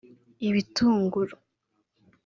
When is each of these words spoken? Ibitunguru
Ibitunguru 0.47 1.35